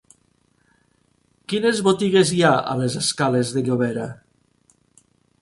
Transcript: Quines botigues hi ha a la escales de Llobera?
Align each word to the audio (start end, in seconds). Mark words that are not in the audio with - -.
Quines 1.53 1.81
botigues 1.89 2.33
hi 2.33 2.41
ha 2.47 2.55
a 2.73 2.75
la 2.81 2.89
escales 3.03 3.53
de 3.59 3.65
Llobera? 3.69 4.09